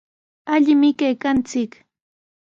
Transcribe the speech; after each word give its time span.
Allimi 0.53 0.89
kaykanchik. 0.99 1.71